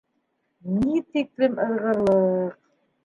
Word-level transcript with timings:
Ни 0.77 1.03
тиклем 1.11 1.61
ыҙғырлыҡ... 1.69 2.57